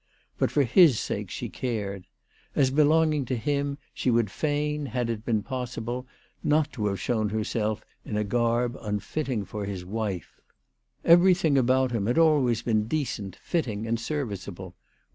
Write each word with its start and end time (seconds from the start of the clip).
But 0.39 0.49
for 0.49 0.63
his 0.63 0.99
sake 0.99 1.29
she 1.29 1.47
cared. 1.47 2.07
As 2.55 2.71
belonging 2.71 3.23
to 3.25 3.35
him 3.35 3.77
she 3.93 4.09
would 4.09 4.31
fain, 4.31 4.87
had 4.87 5.11
it 5.11 5.23
been 5.23 5.43
possible, 5.43 6.07
not 6.43 6.75
have 6.77 6.99
shown 6.99 7.29
herself 7.29 7.85
in 8.03 8.17
a 8.17 8.23
garb 8.23 8.75
unfitting 8.81 9.45
for 9.45 9.65
his 9.65 9.85
wife. 9.85 10.39
Everything 11.05 11.55
about 11.55 11.91
him 11.91 12.07
had 12.07 12.17
always 12.17 12.63
been 12.63 12.87
decent, 12.87 13.35
fitting, 13.35 13.85
and 13.85 13.99
serviceable 13.99 14.75